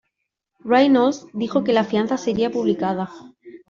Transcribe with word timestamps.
Reynolds 0.63 1.27
dijo 1.31 1.63
que 1.63 1.73
la 1.73 1.83
fianza 1.83 2.17
sería 2.17 2.49
publicada. 2.49 3.11